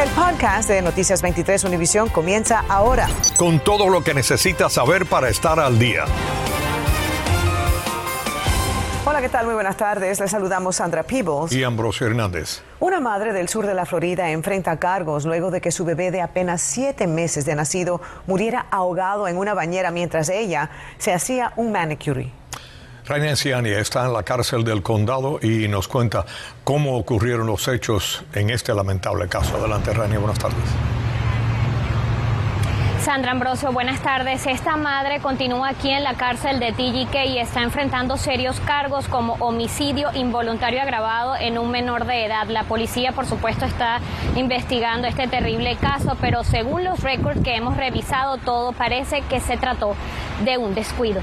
El 0.00 0.08
podcast 0.12 0.66
de 0.70 0.80
Noticias 0.80 1.20
23 1.20 1.62
Univisión 1.64 2.08
comienza 2.08 2.64
ahora. 2.70 3.06
Con 3.36 3.60
todo 3.60 3.90
lo 3.90 4.02
que 4.02 4.14
necesitas 4.14 4.72
saber 4.72 5.04
para 5.04 5.28
estar 5.28 5.60
al 5.60 5.78
día. 5.78 6.06
Hola, 9.04 9.20
¿qué 9.20 9.28
tal? 9.28 9.44
Muy 9.44 9.52
buenas 9.52 9.76
tardes. 9.76 10.18
Les 10.18 10.30
saludamos 10.30 10.76
Sandra 10.76 11.02
Peebles. 11.02 11.52
Y 11.52 11.64
Ambrosio 11.64 12.06
Hernández. 12.06 12.62
Una 12.78 12.98
madre 12.98 13.34
del 13.34 13.50
sur 13.50 13.66
de 13.66 13.74
la 13.74 13.84
Florida 13.84 14.30
enfrenta 14.30 14.78
cargos 14.78 15.26
luego 15.26 15.50
de 15.50 15.60
que 15.60 15.70
su 15.70 15.84
bebé 15.84 16.10
de 16.10 16.22
apenas 16.22 16.62
siete 16.62 17.06
meses 17.06 17.44
de 17.44 17.54
nacido 17.54 18.00
muriera 18.26 18.68
ahogado 18.70 19.28
en 19.28 19.36
una 19.36 19.52
bañera 19.52 19.90
mientras 19.90 20.30
ella 20.30 20.70
se 20.96 21.12
hacía 21.12 21.52
un 21.56 21.72
manicure. 21.72 22.39
Rainer 23.06 23.36
Ciani 23.36 23.70
está 23.70 24.06
en 24.06 24.12
la 24.12 24.22
cárcel 24.22 24.64
del 24.64 24.82
condado 24.82 25.38
y 25.42 25.68
nos 25.68 25.88
cuenta 25.88 26.24
cómo 26.64 26.96
ocurrieron 26.96 27.46
los 27.46 27.66
hechos 27.68 28.22
en 28.34 28.50
este 28.50 28.74
lamentable 28.74 29.28
caso. 29.28 29.56
Adelante, 29.56 29.92
Rainer, 29.92 30.18
buenas 30.18 30.38
tardes. 30.38 30.64
Sandra 33.00 33.32
Ambrosio, 33.32 33.72
buenas 33.72 34.02
tardes. 34.02 34.46
Esta 34.46 34.76
madre 34.76 35.20
continúa 35.20 35.70
aquí 35.70 35.90
en 35.90 36.04
la 36.04 36.14
cárcel 36.14 36.60
de 36.60 36.72
TGK 36.72 37.28
y 37.28 37.38
está 37.38 37.62
enfrentando 37.62 38.18
serios 38.18 38.60
cargos 38.60 39.08
como 39.08 39.36
homicidio 39.40 40.10
involuntario 40.12 40.82
agravado 40.82 41.34
en 41.34 41.56
un 41.56 41.70
menor 41.70 42.04
de 42.04 42.26
edad. 42.26 42.46
La 42.48 42.64
policía, 42.64 43.12
por 43.12 43.24
supuesto, 43.24 43.64
está 43.64 44.00
investigando 44.36 45.08
este 45.08 45.26
terrible 45.28 45.76
caso, 45.76 46.18
pero 46.20 46.44
según 46.44 46.84
los 46.84 47.02
récords 47.02 47.42
que 47.42 47.56
hemos 47.56 47.78
revisado, 47.78 48.36
todo 48.36 48.72
parece 48.72 49.22
que 49.22 49.40
se 49.40 49.56
trató 49.56 49.96
de 50.44 50.58
un 50.58 50.74
descuido. 50.74 51.22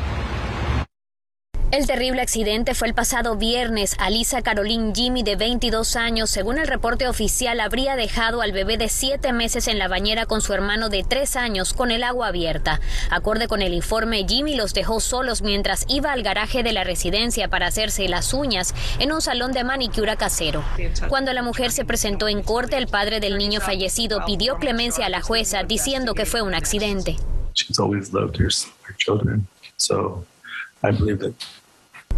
El 1.70 1.85
terrible 1.85 2.21
accidente 2.21 2.73
fue 2.76 2.88
el 2.88 2.94
pasado 2.94 3.35
viernes. 3.35 3.98
Alisa 3.99 4.41
Caroline 4.41 4.94
Jimmy, 4.95 5.21
de 5.23 5.35
22 5.35 5.98
años, 5.98 6.30
según 6.30 6.59
el 6.59 6.67
reporte 6.67 7.09
oficial, 7.09 7.59
habría 7.59 7.98
dejado 7.98 8.41
al 8.41 8.53
bebé 8.53 8.77
de 8.77 8.88
7 8.88 9.34
meses 9.34 9.67
en 9.67 9.77
la 9.77 9.90
bañera 9.90 10.26
con 10.26 10.40
su 10.40 10.53
hermano 10.53 10.88
de 10.88 11.03
3 11.03 11.35
años 11.35 11.73
con 11.73 11.91
el 11.91 12.03
agua 12.03 12.27
abierta. 12.27 12.79
Acorde 13.10 13.49
con 13.49 13.62
el 13.62 13.73
informe, 13.73 14.26
Jimmy 14.26 14.55
los 14.55 14.73
dejó 14.73 15.01
solos 15.01 15.41
mientras 15.41 15.84
iba 15.90 16.13
al 16.13 16.23
garaje 16.23 16.63
de 16.63 16.71
la 16.71 16.85
residencia 16.85 17.49
para 17.49 17.68
hacerse 17.68 18.07
las 18.07 18.34
uñas 18.34 18.73
en 18.99 19.12
un 19.12 19.21
salón 19.21 19.51
de 19.51 19.65
manicura 19.65 20.15
casero. 20.15 20.63
Cuando 21.10 21.34
la 21.34 21.41
mujer 21.41 21.73
se 21.73 21.84
presentó 21.84 22.29
en 22.29 22.43
corte, 22.43 22.77
el 22.77 22.88
padre 22.88 23.20
del 23.20 23.38
niño 23.38 23.60
fallecido 23.60 24.23
pidió 24.26 24.55
clemencia 24.55 25.07
a 25.07 25.10
la 25.10 25.21
jueza 25.21 25.63
diciendo 25.63 26.13
que 26.13 26.26
fue 26.26 26.41
un 26.41 26.55
accidente. 26.55 27.18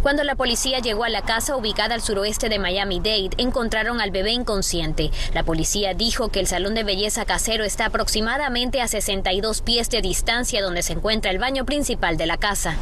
Cuando 0.02 0.24
la 0.24 0.34
policía 0.34 0.78
llegó 0.78 1.04
a 1.04 1.10
la 1.10 1.22
casa 1.22 1.56
ubicada 1.56 1.94
al 1.94 2.00
suroeste 2.00 2.48
de 2.48 2.58
Miami-Dade, 2.58 3.30
encontraron 3.36 4.00
al 4.00 4.10
bebé 4.10 4.32
inconsciente. 4.32 5.10
La 5.34 5.42
policía 5.42 5.92
dijo 5.92 6.30
que 6.30 6.40
el 6.40 6.46
salón 6.46 6.74
de 6.74 6.84
belleza 6.84 7.26
casero 7.26 7.64
está 7.64 7.86
aproximadamente 7.86 8.80
a 8.80 8.88
62 8.88 9.60
pies 9.60 9.90
de 9.90 10.00
distancia 10.00 10.62
donde 10.62 10.82
se 10.82 10.94
encuentra 10.94 11.30
el 11.30 11.38
baño 11.38 11.66
principal 11.66 12.16
de 12.16 12.26
la 12.26 12.38
casa. 12.38 12.76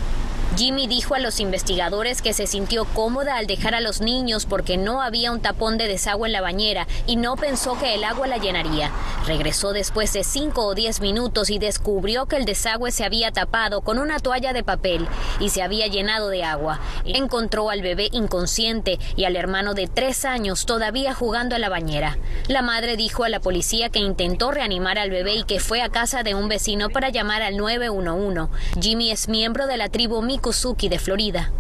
Jimmy 0.57 0.87
dijo 0.87 1.15
a 1.15 1.19
los 1.19 1.41
investigadores 1.41 2.23
que 2.23 2.33
se 2.33 2.47
sintió 2.47 2.85
cómoda 2.87 3.37
al 3.37 3.47
dejar 3.47 3.75
a 3.75 3.81
los 3.81 4.01
niños 4.01 4.47
porque 4.47 4.77
no 4.77 5.03
había 5.03 5.31
un 5.31 5.41
tapón 5.41 5.79
de 5.79 5.87
desagüe 5.87 6.27
en 6.27 6.33
la 6.33 6.41
bañera 6.41 6.87
y 7.07 7.17
no 7.17 7.37
pensó 7.37 7.79
que 7.79 7.95
el 7.95 8.03
agua 8.03 8.27
la 8.27 8.39
llenaría. 8.39 8.91
Regresó 9.27 9.73
después 9.73 10.13
de 10.15 10.25
5 10.25 10.65
o 10.65 10.75
10 10.75 11.01
minutos 11.01 11.51
y 11.51 11.59
descubrió 11.59 12.27
que 12.27 12.37
el 12.37 12.45
desagüe 12.45 12.91
se 12.91 13.05
había 13.05 13.31
tapado 13.31 13.83
con 13.83 13.99
una 13.99 14.19
toalla 14.19 14.53
de 14.53 14.65
papel 14.65 15.07
y 15.39 15.51
se 15.51 15.63
había 15.63 15.87
llenado 15.87 16.29
de 16.29 16.45
agua. 16.45 16.81
Encontró 17.05 17.71
al 17.71 17.83
bebé 17.83 18.09
inconsciente 18.13 18.99
y 19.17 19.25
al 19.25 19.37
hermano 19.37 19.75
de 19.75 19.87
3 19.87 20.25
años 20.25 20.67
todavía 20.67 21.15
jugando 21.15 21.55
en 21.55 21.61
la 21.61 21.69
bañera. 21.69 22.19
La 22.49 22.63
madre 22.63 22.97
dijo 22.97 23.25
a 23.25 23.29
la 23.29 23.41
policía 23.41 23.91
que 23.91 23.99
intentó 23.99 24.51
reanimar 24.51 24.99
al 24.99 25.11
bebé 25.11 25.35
y 25.35 25.45
que 25.45 25.61
fue 25.61 25.83
a 25.83 25.91
casa 25.91 26.23
de 26.23 26.35
un 26.35 26.49
vecino 26.49 26.89
para 26.91 27.11
llamar 27.11 27.43
al 27.43 27.57
911. 27.57 28.49
Jimmy 28.81 29.11
es 29.11 29.29
miembro 29.29 29.67
de 29.67 29.77
la 29.77 29.89
tribu 29.89 30.23
Mikusuki 30.39 30.89
de 30.89 31.01
Florida. 31.01 31.51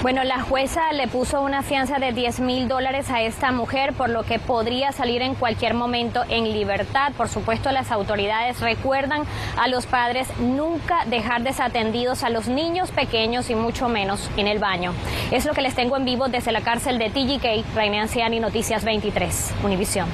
Bueno, 0.00 0.22
la 0.22 0.40
jueza 0.40 0.92
le 0.92 1.08
puso 1.08 1.42
una 1.42 1.64
fianza 1.64 1.98
de 1.98 2.12
10 2.12 2.38
mil 2.38 2.68
dólares 2.68 3.10
a 3.10 3.20
esta 3.22 3.50
mujer, 3.50 3.92
por 3.94 4.10
lo 4.10 4.22
que 4.22 4.38
podría 4.38 4.92
salir 4.92 5.22
en 5.22 5.34
cualquier 5.34 5.74
momento 5.74 6.22
en 6.28 6.44
libertad. 6.52 7.12
Por 7.16 7.28
supuesto, 7.28 7.72
las 7.72 7.90
autoridades 7.90 8.60
recuerdan 8.60 9.24
a 9.58 9.66
los 9.66 9.86
padres 9.86 10.28
nunca 10.38 11.04
dejar 11.06 11.42
desatendidos 11.42 12.22
a 12.22 12.30
los 12.30 12.46
niños 12.46 12.92
pequeños 12.92 13.50
y 13.50 13.56
mucho 13.56 13.88
menos 13.88 14.30
en 14.36 14.46
el 14.46 14.60
baño. 14.60 14.94
Es 15.32 15.46
lo 15.46 15.52
que 15.52 15.62
les 15.62 15.74
tengo 15.74 15.96
en 15.96 16.04
vivo 16.04 16.28
desde 16.28 16.52
la 16.52 16.60
cárcel 16.60 16.96
de 16.98 17.10
TGK, 17.10 17.74
Rainé 17.74 18.00
Anciani, 18.00 18.38
Noticias 18.38 18.84
23, 18.84 19.50
Univisión. 19.64 20.08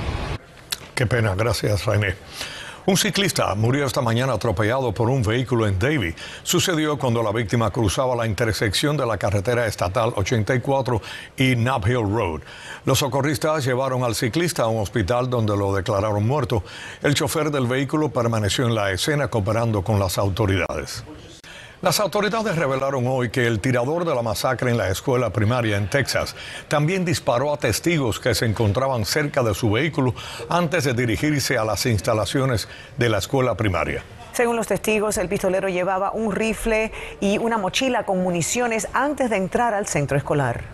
Qué 0.94 1.06
pena, 1.06 1.34
gracias, 1.36 1.84
Rainé. 1.84 2.14
Un 2.88 2.96
ciclista 2.96 3.52
murió 3.56 3.84
esta 3.84 4.00
mañana 4.00 4.34
atropellado 4.34 4.92
por 4.92 5.10
un 5.10 5.20
vehículo 5.20 5.66
en 5.66 5.76
Davie. 5.76 6.14
Sucedió 6.44 6.96
cuando 6.96 7.20
la 7.20 7.32
víctima 7.32 7.72
cruzaba 7.72 8.14
la 8.14 8.28
intersección 8.28 8.96
de 8.96 9.04
la 9.04 9.18
carretera 9.18 9.66
estatal 9.66 10.12
84 10.14 11.02
y 11.36 11.56
Nab 11.56 11.84
Hill 11.88 12.08
Road. 12.08 12.42
Los 12.84 13.00
socorristas 13.00 13.64
llevaron 13.64 14.04
al 14.04 14.14
ciclista 14.14 14.62
a 14.62 14.68
un 14.68 14.80
hospital 14.80 15.28
donde 15.28 15.56
lo 15.56 15.74
declararon 15.74 16.24
muerto. 16.28 16.62
El 17.02 17.14
chofer 17.14 17.50
del 17.50 17.66
vehículo 17.66 18.10
permaneció 18.10 18.68
en 18.68 18.76
la 18.76 18.92
escena 18.92 19.26
cooperando 19.26 19.82
con 19.82 19.98
las 19.98 20.16
autoridades. 20.16 21.02
Las 21.86 22.00
autoridades 22.00 22.56
revelaron 22.56 23.06
hoy 23.06 23.30
que 23.30 23.46
el 23.46 23.60
tirador 23.60 24.04
de 24.04 24.12
la 24.12 24.20
masacre 24.20 24.72
en 24.72 24.76
la 24.76 24.88
escuela 24.88 25.30
primaria 25.30 25.76
en 25.76 25.88
Texas 25.88 26.34
también 26.66 27.04
disparó 27.04 27.54
a 27.54 27.58
testigos 27.58 28.18
que 28.18 28.34
se 28.34 28.44
encontraban 28.44 29.04
cerca 29.04 29.44
de 29.44 29.54
su 29.54 29.70
vehículo 29.70 30.12
antes 30.48 30.82
de 30.82 30.94
dirigirse 30.94 31.56
a 31.56 31.64
las 31.64 31.86
instalaciones 31.86 32.66
de 32.96 33.08
la 33.08 33.18
escuela 33.18 33.54
primaria. 33.54 34.02
Según 34.32 34.56
los 34.56 34.66
testigos, 34.66 35.16
el 35.16 35.28
pistolero 35.28 35.68
llevaba 35.68 36.10
un 36.10 36.32
rifle 36.32 36.90
y 37.20 37.38
una 37.38 37.56
mochila 37.56 38.02
con 38.02 38.20
municiones 38.20 38.88
antes 38.92 39.30
de 39.30 39.36
entrar 39.36 39.72
al 39.72 39.86
centro 39.86 40.18
escolar. 40.18 40.64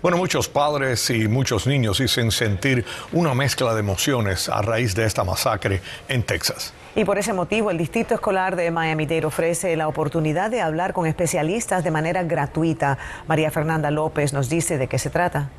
Bueno, 0.00 0.16
muchos 0.16 0.48
padres 0.48 1.10
y 1.10 1.28
muchos 1.28 1.66
niños 1.66 1.98
dicen 1.98 2.30
sentir 2.30 2.86
una 3.12 3.34
mezcla 3.34 3.74
de 3.74 3.80
emociones 3.80 4.48
a 4.48 4.62
raíz 4.62 4.94
de 4.94 5.04
esta 5.04 5.22
masacre 5.22 5.82
en 6.08 6.22
Texas. 6.22 6.72
Y 6.96 7.04
por 7.04 7.18
ese 7.18 7.32
motivo, 7.32 7.70
el 7.70 7.78
Distrito 7.78 8.14
Escolar 8.14 8.56
de 8.56 8.70
Miami-Dade 8.70 9.24
ofrece 9.24 9.76
la 9.76 9.86
oportunidad 9.86 10.50
de 10.50 10.60
hablar 10.60 10.92
con 10.92 11.06
especialistas 11.06 11.84
de 11.84 11.90
manera 11.92 12.24
gratuita. 12.24 12.98
María 13.28 13.50
Fernanda 13.50 13.90
López 13.90 14.32
nos 14.32 14.48
dice 14.48 14.76
de 14.76 14.88
qué 14.88 14.98
se 14.98 15.10
trata. 15.10 15.50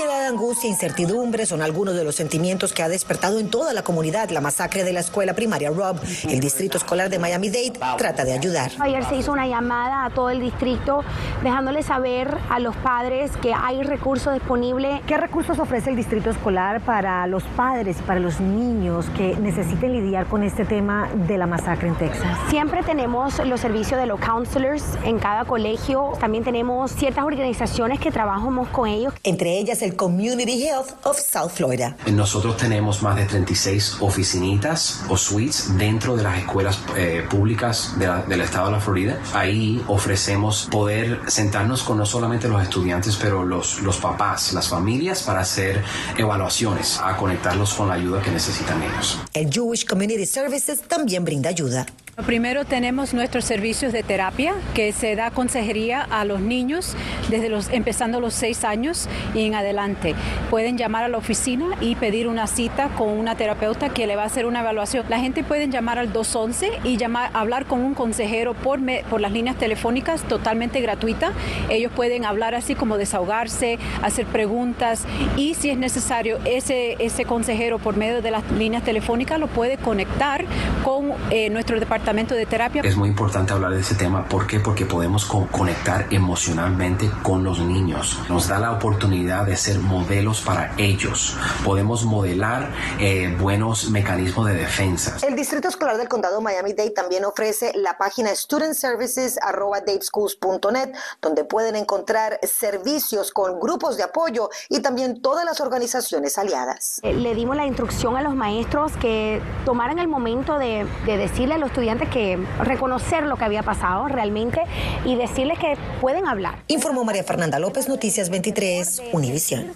Ansiedad, 0.00 0.28
angustia, 0.28 0.70
incertidumbre 0.70 1.44
son 1.44 1.60
algunos 1.60 1.94
de 1.94 2.04
los 2.04 2.14
sentimientos 2.14 2.72
que 2.72 2.82
ha 2.82 2.88
despertado 2.88 3.38
en 3.38 3.50
toda 3.50 3.74
la 3.74 3.82
comunidad 3.82 4.30
la 4.30 4.40
masacre 4.40 4.82
de 4.82 4.94
la 4.94 5.00
escuela 5.00 5.34
primaria 5.34 5.68
Rob. 5.68 5.98
El 6.26 6.40
distrito 6.40 6.78
escolar 6.78 7.10
de 7.10 7.18
Miami-Dade 7.18 7.78
trata 7.98 8.24
de 8.24 8.32
ayudar. 8.32 8.70
Ayer 8.78 9.04
se 9.04 9.16
hizo 9.16 9.30
una 9.30 9.46
llamada 9.46 10.06
a 10.06 10.10
todo 10.10 10.30
el 10.30 10.40
distrito 10.40 11.04
dejándole 11.42 11.82
saber 11.82 12.34
a 12.48 12.60
los 12.60 12.74
padres 12.76 13.30
que 13.42 13.52
hay 13.52 13.82
recursos 13.82 14.32
disponibles. 14.32 15.02
¿Qué 15.06 15.18
recursos 15.18 15.58
ofrece 15.58 15.90
el 15.90 15.96
distrito 15.96 16.30
escolar 16.30 16.80
para 16.80 17.26
los 17.26 17.42
padres 17.42 17.98
y 18.00 18.02
para 18.02 18.20
los 18.20 18.40
niños 18.40 19.04
que 19.18 19.36
necesiten 19.36 19.92
lidiar 19.92 20.24
con 20.28 20.44
este 20.44 20.64
tema 20.64 21.10
de 21.26 21.36
la 21.36 21.46
masacre 21.46 21.88
en 21.88 21.96
Texas? 21.96 22.38
Siempre 22.48 22.82
tenemos 22.84 23.38
los 23.46 23.60
servicios 23.60 24.00
de 24.00 24.06
los 24.06 24.18
counselors 24.18 24.82
en 25.04 25.18
cada 25.18 25.44
colegio. 25.44 26.12
También 26.18 26.42
tenemos 26.42 26.90
ciertas 26.90 27.22
organizaciones 27.22 28.00
que 28.00 28.10
trabajamos 28.10 28.68
con 28.68 28.88
ellos. 28.88 29.12
Entre 29.24 29.58
ellas 29.58 29.82
el 29.82 29.89
Community 29.96 30.62
Health 30.64 30.92
of 31.04 31.18
South 31.18 31.50
Florida. 31.50 31.96
Nosotros 32.10 32.56
tenemos 32.56 33.02
más 33.02 33.16
de 33.16 33.26
36 33.26 33.96
oficinitas 34.00 35.02
o 35.08 35.16
suites 35.16 35.76
dentro 35.76 36.16
de 36.16 36.22
las 36.22 36.38
escuelas 36.38 36.80
eh, 36.96 37.24
públicas 37.28 37.94
de 37.98 38.06
la, 38.06 38.22
del 38.22 38.40
estado 38.40 38.66
de 38.66 38.72
la 38.72 38.80
Florida. 38.80 39.18
Ahí 39.34 39.82
ofrecemos 39.88 40.68
poder 40.70 41.20
sentarnos 41.28 41.82
con 41.82 41.98
no 41.98 42.06
solamente 42.06 42.48
los 42.48 42.62
estudiantes, 42.62 43.16
pero 43.16 43.44
los, 43.44 43.82
los 43.82 43.98
papás, 43.98 44.52
las 44.52 44.68
familias, 44.68 45.22
para 45.22 45.40
hacer 45.40 45.82
evaluaciones, 46.16 46.98
a 47.02 47.16
conectarlos 47.16 47.74
con 47.74 47.88
la 47.88 47.94
ayuda 47.94 48.22
que 48.22 48.30
necesitan 48.30 48.82
ellos. 48.82 49.18
El 49.32 49.50
Jewish 49.50 49.86
Community 49.86 50.26
Services 50.26 50.80
también 50.82 51.24
brinda 51.24 51.50
ayuda. 51.50 51.86
Primero 52.16 52.64
tenemos 52.64 53.14
nuestros 53.14 53.44
servicios 53.44 53.92
de 53.92 54.02
terapia 54.02 54.54
que 54.74 54.92
se 54.92 55.16
da 55.16 55.30
consejería 55.30 56.02
a 56.02 56.24
los 56.24 56.40
niños 56.40 56.94
desde 57.30 57.48
los 57.48 57.70
empezando 57.70 58.20
los 58.20 58.34
seis 58.34 58.64
años 58.64 59.08
y 59.34 59.46
en 59.46 59.54
adelante. 59.54 60.14
Pueden 60.50 60.76
llamar 60.76 61.04
a 61.04 61.08
la 61.08 61.16
oficina 61.16 61.76
y 61.80 61.94
pedir 61.94 62.28
una 62.28 62.46
cita 62.46 62.88
con 62.98 63.08
una 63.08 63.36
terapeuta 63.36 63.88
que 63.88 64.06
le 64.06 64.16
va 64.16 64.24
a 64.24 64.26
hacer 64.26 64.44
una 64.44 64.60
evaluación. 64.60 65.06
La 65.08 65.18
gente 65.18 65.44
puede 65.44 65.68
llamar 65.68 65.98
al 65.98 66.12
211 66.12 66.70
y 66.84 66.98
hablar 67.32 67.66
con 67.66 67.80
un 67.80 67.94
consejero 67.94 68.54
por, 68.54 68.80
me, 68.80 69.02
por 69.08 69.20
las 69.20 69.32
líneas 69.32 69.56
telefónicas 69.56 70.22
totalmente 70.22 70.80
gratuita. 70.80 71.32
Ellos 71.70 71.90
pueden 71.94 72.24
hablar 72.24 72.54
así 72.54 72.74
como 72.74 72.98
desahogarse, 72.98 73.78
hacer 74.02 74.26
preguntas 74.26 75.04
y 75.36 75.54
si 75.54 75.70
es 75.70 75.78
necesario 75.78 76.38
ese, 76.44 76.96
ese 76.98 77.24
consejero 77.24 77.78
por 77.78 77.96
medio 77.96 78.20
de 78.20 78.30
las 78.30 78.48
líneas 78.52 78.82
telefónicas 78.82 79.40
lo 79.40 79.46
puede 79.46 79.78
conectar 79.78 80.44
con 80.84 81.12
eh, 81.30 81.48
nuestro 81.50 81.78
departamento 81.80 81.99
departamento 82.00 82.34
de 82.34 82.46
terapia. 82.46 82.80
Es 82.82 82.96
muy 82.96 83.10
importante 83.10 83.52
hablar 83.52 83.74
de 83.74 83.80
ese 83.80 83.94
tema. 83.94 84.26
¿Por 84.26 84.46
qué? 84.46 84.58
Porque 84.58 84.86
podemos 84.86 85.26
conectar 85.26 86.06
emocionalmente 86.10 87.10
con 87.22 87.44
los 87.44 87.60
niños. 87.60 88.18
Nos 88.30 88.48
da 88.48 88.58
la 88.58 88.72
oportunidad 88.72 89.44
de 89.44 89.58
ser 89.58 89.80
modelos 89.80 90.40
para 90.40 90.72
ellos. 90.78 91.36
Podemos 91.62 92.06
modelar 92.06 92.72
eh, 92.98 93.36
buenos 93.38 93.90
mecanismos 93.90 94.46
de 94.46 94.54
defensa. 94.54 95.18
El 95.26 95.36
Distrito 95.36 95.68
Escolar 95.68 95.98
del 95.98 96.08
Condado 96.08 96.40
Miami-Dade 96.40 96.88
también 96.90 97.26
ofrece 97.26 97.72
la 97.74 97.98
página 97.98 98.34
studentservices.dadeschools.net, 98.34 100.94
donde 101.20 101.44
pueden 101.44 101.76
encontrar 101.76 102.40
servicios 102.42 103.30
con 103.30 103.60
grupos 103.60 103.98
de 103.98 104.04
apoyo 104.04 104.48
y 104.70 104.80
también 104.80 105.20
todas 105.20 105.44
las 105.44 105.60
organizaciones 105.60 106.38
aliadas. 106.38 107.00
Eh, 107.02 107.12
le 107.12 107.34
dimos 107.34 107.56
la 107.56 107.66
instrucción 107.66 108.16
a 108.16 108.22
los 108.22 108.34
maestros 108.34 108.92
que 108.96 109.42
tomaran 109.66 109.98
el 109.98 110.08
momento 110.08 110.58
de, 110.58 110.86
de 111.04 111.18
decirle 111.18 111.56
a 111.56 111.58
los 111.58 111.68
estudiantes 111.68 111.89
que 111.98 112.38
reconocer 112.60 113.24
lo 113.24 113.36
que 113.36 113.44
había 113.44 113.62
pasado 113.62 114.08
realmente 114.08 114.62
y 115.04 115.16
decirles 115.16 115.58
que 115.58 115.76
pueden 116.00 116.26
hablar. 116.26 116.56
Informó 116.68 117.04
María 117.04 117.24
Fernanda 117.24 117.58
López, 117.58 117.88
Noticias 117.88 118.30
23, 118.30 119.02
Univisión. 119.12 119.72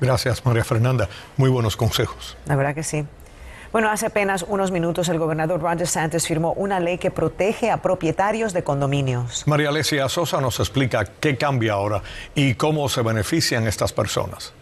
Gracias, 0.00 0.44
María 0.44 0.64
Fernanda. 0.64 1.08
Muy 1.36 1.50
buenos 1.50 1.76
consejos. 1.76 2.36
La 2.46 2.56
verdad 2.56 2.74
que 2.74 2.82
sí. 2.82 3.04
Bueno, 3.70 3.90
hace 3.90 4.06
apenas 4.06 4.46
unos 4.48 4.70
minutos 4.70 5.10
el 5.10 5.18
gobernador 5.18 5.60
Ron 5.60 5.76
DeSantis 5.76 6.26
firmó 6.26 6.54
una 6.54 6.80
ley 6.80 6.96
que 6.96 7.10
protege 7.10 7.70
a 7.70 7.82
propietarios 7.82 8.54
de 8.54 8.64
condominios. 8.64 9.46
María 9.46 9.68
Alesia 9.68 10.08
Sosa 10.08 10.40
nos 10.40 10.58
explica 10.58 11.04
qué 11.04 11.36
cambia 11.36 11.74
ahora 11.74 12.02
y 12.34 12.54
cómo 12.54 12.88
se 12.88 13.02
benefician 13.02 13.66
estas 13.66 13.92
personas. 13.92 14.54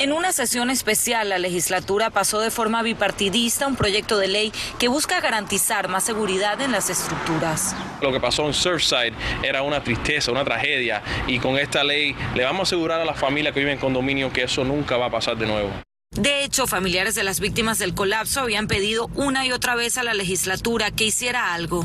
En 0.00 0.12
una 0.12 0.32
sesión 0.32 0.70
especial, 0.70 1.28
la 1.28 1.36
legislatura 1.36 2.08
pasó 2.08 2.40
de 2.40 2.50
forma 2.50 2.80
bipartidista 2.80 3.66
un 3.66 3.76
proyecto 3.76 4.16
de 4.16 4.28
ley 4.28 4.50
que 4.78 4.88
busca 4.88 5.20
garantizar 5.20 5.88
más 5.88 6.04
seguridad 6.04 6.58
en 6.62 6.72
las 6.72 6.88
estructuras. 6.88 7.76
Lo 8.00 8.10
que 8.10 8.18
pasó 8.18 8.46
en 8.46 8.54
Surfside 8.54 9.12
era 9.42 9.60
una 9.60 9.84
tristeza, 9.84 10.32
una 10.32 10.42
tragedia, 10.42 11.02
y 11.26 11.38
con 11.38 11.58
esta 11.58 11.84
ley 11.84 12.16
le 12.34 12.44
vamos 12.44 12.60
a 12.60 12.62
asegurar 12.62 12.98
a 12.98 13.04
las 13.04 13.18
familias 13.18 13.52
que 13.52 13.60
viven 13.60 13.74
en 13.74 13.78
condominio 13.78 14.32
que 14.32 14.44
eso 14.44 14.64
nunca 14.64 14.96
va 14.96 15.04
a 15.04 15.10
pasar 15.10 15.36
de 15.36 15.44
nuevo. 15.44 15.70
De 16.12 16.44
hecho, 16.44 16.66
familiares 16.66 17.14
de 17.14 17.22
las 17.22 17.38
víctimas 17.38 17.78
del 17.78 17.94
colapso 17.94 18.40
habían 18.40 18.68
pedido 18.68 19.10
una 19.16 19.44
y 19.44 19.52
otra 19.52 19.74
vez 19.74 19.98
a 19.98 20.02
la 20.02 20.14
legislatura 20.14 20.90
que 20.90 21.04
hiciera 21.04 21.52
algo. 21.52 21.84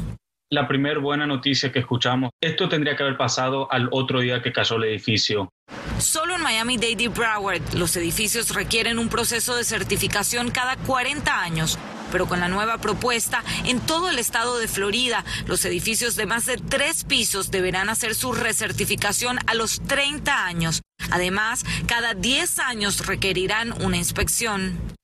La 0.51 0.67
primera 0.67 0.99
buena 0.99 1.25
noticia 1.25 1.71
que 1.71 1.79
escuchamos, 1.79 2.29
esto 2.39 2.69
tendría 2.69 2.95
que 2.95 3.01
haber 3.01 3.17
pasado 3.17 3.67
al 3.71 3.89
otro 3.91 4.19
día 4.19 4.43
que 4.43 4.53
cayó 4.53 4.75
el 4.75 4.83
edificio. 4.83 5.49
Solo 5.97 6.35
en 6.35 6.43
Miami-Dade 6.43 7.07
Broward 7.07 7.73
los 7.73 7.95
edificios 7.97 8.53
requieren 8.53 8.99
un 8.99 9.09
proceso 9.09 9.55
de 9.55 9.63
certificación 9.63 10.51
cada 10.51 10.77
40 10.77 11.41
años. 11.41 11.79
Pero 12.11 12.27
con 12.27 12.39
la 12.39 12.47
nueva 12.47 12.77
propuesta, 12.77 13.43
en 13.65 13.79
todo 13.79 14.09
el 14.09 14.19
estado 14.19 14.59
de 14.59 14.67
Florida, 14.67 15.25
los 15.47 15.65
edificios 15.65 16.15
de 16.15 16.27
más 16.27 16.45
de 16.45 16.57
tres 16.57 17.03
pisos 17.03 17.49
deberán 17.49 17.89
hacer 17.89 18.13
su 18.13 18.31
recertificación 18.31 19.39
a 19.47 19.55
los 19.55 19.81
30 19.81 20.45
años. 20.45 20.81
Además, 21.09 21.65
cada 21.87 22.13
10 22.13 22.59
años 22.59 23.07
requerirán 23.07 23.73
una 23.83 23.97
inspección. 23.97 24.94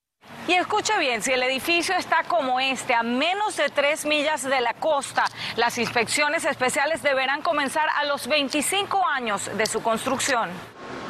Y 0.48 0.54
escucha 0.54 0.98
bien, 0.98 1.22
si 1.22 1.32
el 1.32 1.44
edificio 1.44 1.96
está 1.96 2.24
como 2.28 2.60
este, 2.60 2.96
a 2.96 3.04
menos 3.04 3.58
de 3.58 3.70
tres 3.70 4.06
millas 4.06 4.44
de 4.44 4.60
la 4.60 4.74
costa, 4.74 5.26
las 5.56 5.78
inspecciones 5.78 6.46
especiales 6.46 7.04
deberán 7.04 7.44
comenzar 7.44 7.88
a 7.96 8.06
los 8.06 8.28
25 8.28 9.06
años 9.08 9.52
de 9.56 9.66
su 9.68 9.84
construcción. 9.84 10.50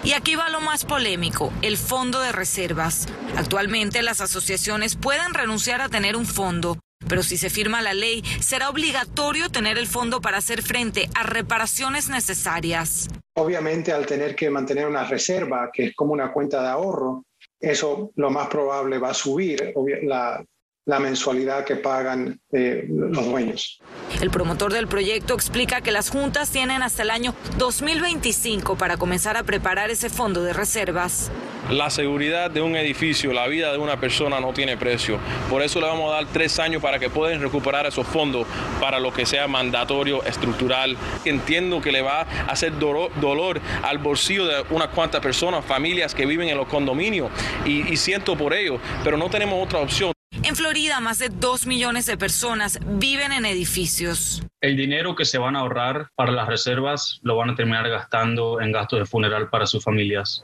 Y 0.03 0.13
aquí 0.13 0.35
va 0.35 0.49
lo 0.49 0.59
más 0.59 0.83
polémico, 0.83 1.53
el 1.61 1.77
fondo 1.77 2.19
de 2.19 2.33
reservas. 2.33 3.07
Actualmente 3.37 4.01
las 4.01 4.19
asociaciones 4.19 4.95
pueden 4.97 5.33
renunciar 5.33 5.79
a 5.81 5.89
tener 5.89 6.17
un 6.17 6.25
fondo, 6.25 6.77
pero 7.07 7.23
si 7.23 7.37
se 7.37 7.49
firma 7.49 7.81
la 7.81 7.93
ley, 7.93 8.23
será 8.41 8.69
obligatorio 8.69 9.49
tener 9.49 9.77
el 9.77 9.87
fondo 9.87 10.19
para 10.19 10.37
hacer 10.37 10.61
frente 10.61 11.09
a 11.15 11.23
reparaciones 11.23 12.09
necesarias. 12.09 13.07
Obviamente 13.35 13.93
al 13.93 14.05
tener 14.05 14.35
que 14.35 14.49
mantener 14.49 14.87
una 14.87 15.05
reserva, 15.05 15.69
que 15.71 15.85
es 15.85 15.95
como 15.95 16.11
una 16.11 16.33
cuenta 16.33 16.61
de 16.61 16.69
ahorro, 16.69 17.23
eso 17.61 18.11
lo 18.15 18.29
más 18.29 18.47
probable 18.47 18.97
va 18.97 19.11
a 19.11 19.13
subir 19.13 19.73
la, 20.03 20.43
la 20.91 20.99
mensualidad 20.99 21.63
que 21.63 21.77
pagan 21.77 22.37
eh, 22.51 22.85
los 22.89 23.25
dueños. 23.25 23.79
El 24.19 24.29
promotor 24.29 24.73
del 24.73 24.87
proyecto 24.87 25.33
explica 25.33 25.79
que 25.79 25.89
las 25.93 26.09
juntas 26.09 26.51
tienen 26.51 26.83
hasta 26.83 27.03
el 27.03 27.11
año 27.11 27.33
2025 27.57 28.75
para 28.75 28.97
comenzar 28.97 29.37
a 29.37 29.43
preparar 29.43 29.89
ese 29.89 30.09
fondo 30.09 30.43
de 30.43 30.51
reservas. 30.51 31.31
La 31.69 31.89
seguridad 31.89 32.51
de 32.51 32.59
un 32.61 32.75
edificio, 32.75 33.31
la 33.31 33.47
vida 33.47 33.71
de 33.71 33.77
una 33.77 34.01
persona 34.01 34.41
no 34.41 34.51
tiene 34.51 34.75
precio. 34.75 35.17
Por 35.49 35.61
eso 35.61 35.79
le 35.79 35.87
vamos 35.87 36.11
a 36.11 36.15
dar 36.15 36.25
tres 36.25 36.59
años 36.59 36.81
para 36.81 36.99
que 36.99 37.09
puedan 37.09 37.39
recuperar 37.39 37.85
esos 37.85 38.05
fondos 38.05 38.45
para 38.81 38.99
lo 38.99 39.13
que 39.13 39.25
sea 39.25 39.47
mandatorio, 39.47 40.21
estructural. 40.25 40.97
Entiendo 41.23 41.79
que 41.79 41.93
le 41.93 42.01
va 42.01 42.23
a 42.23 42.51
hacer 42.51 42.77
dolor, 42.77 43.11
dolor 43.21 43.61
al 43.81 43.97
bolsillo 43.99 44.45
de 44.45 44.65
unas 44.71 44.89
cuantas 44.89 45.21
personas, 45.21 45.63
familias 45.63 46.13
que 46.13 46.25
viven 46.25 46.49
en 46.49 46.57
los 46.57 46.67
condominios 46.67 47.31
y, 47.63 47.89
y 47.89 47.95
siento 47.95 48.35
por 48.35 48.53
ello, 48.53 48.77
pero 49.05 49.15
no 49.15 49.29
tenemos 49.29 49.63
otra 49.63 49.79
opción. 49.79 50.11
En 50.43 50.55
Florida, 50.55 50.99
más 50.99 51.19
de 51.19 51.29
dos 51.29 51.67
millones 51.67 52.05
de 52.05 52.17
personas 52.17 52.79
viven 52.83 53.31
en 53.31 53.45
edificios. 53.45 54.41
El 54.61 54.77
dinero 54.77 55.15
que 55.15 55.25
se 55.25 55.37
van 55.37 55.55
a 55.55 55.59
ahorrar 55.59 56.09
para 56.15 56.31
las 56.31 56.47
reservas 56.47 57.19
lo 57.21 57.35
van 57.35 57.51
a 57.51 57.55
terminar 57.55 57.87
gastando 57.89 58.59
en 58.61 58.71
gastos 58.71 58.99
de 58.99 59.05
funeral 59.05 59.49
para 59.49 59.67
sus 59.67 59.83
familias. 59.83 60.43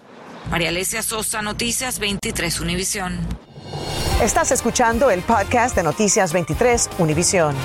María 0.52 0.70
Alesia 0.70 1.02
Sosa, 1.02 1.42
Noticias 1.42 2.00
23 2.00 2.60
Univisión. 2.60 3.20
Estás 4.22 4.52
escuchando 4.52 5.10
el 5.10 5.22
podcast 5.22 5.76
de 5.76 5.84
Noticias 5.84 6.32
23 6.34 6.90
Univisión. 7.00 7.56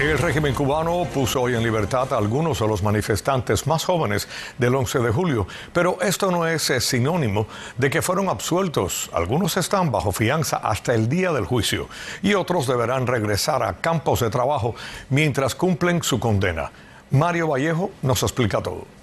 El 0.00 0.16
régimen 0.16 0.54
cubano 0.54 1.08
puso 1.12 1.42
hoy 1.42 1.56
en 1.56 1.62
libertad 1.64 2.12
a 2.12 2.18
algunos 2.18 2.60
de 2.60 2.68
los 2.68 2.84
manifestantes 2.84 3.66
más 3.66 3.84
jóvenes 3.84 4.28
del 4.56 4.76
11 4.76 5.00
de 5.00 5.10
julio, 5.10 5.48
pero 5.72 6.00
esto 6.00 6.30
no 6.30 6.46
es 6.46 6.62
sinónimo 6.78 7.48
de 7.76 7.90
que 7.90 8.00
fueron 8.00 8.28
absueltos. 8.28 9.10
Algunos 9.12 9.56
están 9.56 9.90
bajo 9.90 10.12
fianza 10.12 10.58
hasta 10.58 10.94
el 10.94 11.08
día 11.08 11.32
del 11.32 11.46
juicio 11.46 11.88
y 12.22 12.34
otros 12.34 12.68
deberán 12.68 13.08
regresar 13.08 13.64
a 13.64 13.78
campos 13.78 14.20
de 14.20 14.30
trabajo 14.30 14.76
mientras 15.10 15.56
cumplen 15.56 16.00
su 16.04 16.20
condena. 16.20 16.70
Mario 17.10 17.48
Vallejo 17.48 17.90
nos 18.02 18.22
explica 18.22 18.62
todo. 18.62 18.97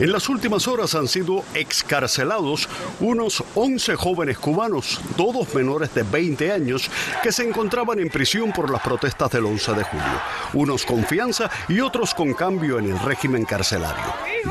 En 0.00 0.12
las 0.12 0.30
últimas 0.30 0.66
horas 0.66 0.94
han 0.94 1.06
sido 1.08 1.44
excarcelados 1.52 2.70
unos 3.00 3.44
11 3.54 3.96
jóvenes 3.96 4.38
cubanos, 4.38 4.98
todos 5.14 5.54
menores 5.54 5.92
de 5.92 6.04
20 6.04 6.52
años, 6.52 6.90
que 7.22 7.30
se 7.30 7.46
encontraban 7.46 8.00
en 8.00 8.08
prisión 8.08 8.50
por 8.50 8.70
las 8.70 8.80
protestas 8.80 9.30
del 9.30 9.44
11 9.44 9.74
de 9.74 9.84
julio, 9.84 10.22
unos 10.54 10.86
con 10.86 11.04
fianza 11.04 11.50
y 11.68 11.80
otros 11.80 12.14
con 12.14 12.32
cambio 12.32 12.78
en 12.78 12.86
el 12.86 12.98
régimen 12.98 13.44
carcelario. 13.44 14.02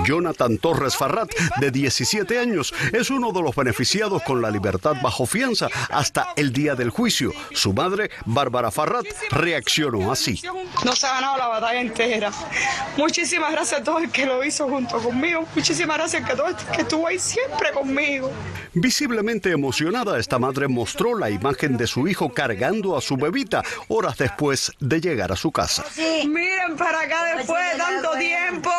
Jonathan 0.05 0.59
Torres 0.59 0.95
Farrat, 0.95 1.31
de 1.59 1.71
17 1.71 2.37
años, 2.37 2.71
es 2.93 3.09
uno 3.09 3.31
de 3.31 3.41
los 3.41 3.55
beneficiados 3.55 4.21
con 4.21 4.43
la 4.43 4.51
libertad 4.51 4.97
bajo 5.01 5.25
fianza 5.25 5.67
hasta 5.89 6.27
el 6.35 6.53
día 6.53 6.75
del 6.75 6.91
juicio. 6.91 7.33
Su 7.53 7.73
madre, 7.73 8.11
Bárbara 8.25 8.69
Farrat, 8.69 9.07
reaccionó 9.31 10.11
así. 10.11 10.39
No 10.85 10.95
se 10.95 11.07
ha 11.07 11.13
ganado 11.13 11.37
la 11.37 11.47
batalla 11.47 11.81
entera. 11.81 12.31
Muchísimas 12.97 13.51
gracias 13.51 13.81
a 13.81 13.83
todo 13.83 13.97
el 13.97 14.11
que 14.11 14.27
lo 14.27 14.43
hizo 14.43 14.69
junto 14.69 14.99
conmigo. 14.99 15.38
Muchísimas 15.55 15.97
gracias 15.97 16.27
todo 16.35 16.45
que 16.73 16.81
estuvo 16.81 17.07
ahí 17.07 17.19
siempre 17.19 17.71
conmigo. 17.71 18.31
Visiblemente 18.73 19.51
emocionada, 19.51 20.19
esta 20.19 20.39
madre 20.39 20.67
mostró 20.67 21.17
la 21.17 21.29
imagen 21.29 21.77
de 21.77 21.87
su 21.87 22.07
hijo 22.07 22.29
cargando 22.29 22.97
a 22.97 23.01
su 23.01 23.17
bebita 23.17 23.63
horas 23.87 24.17
después 24.17 24.71
de 24.79 25.01
llegar 25.01 25.31
a 25.31 25.35
su 25.35 25.51
casa. 25.51 25.85
Miren 26.27 26.77
para 26.77 27.01
acá 27.01 27.35
después 27.35 27.61
de 27.71 27.77
tanto 27.77 28.11
tiempo, 28.17 28.71